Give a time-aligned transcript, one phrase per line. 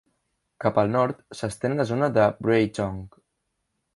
[0.63, 3.23] Cap al nord s'estén la zona de Braetongue.